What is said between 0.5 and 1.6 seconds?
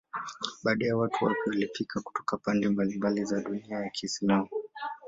Baadaye watu wapya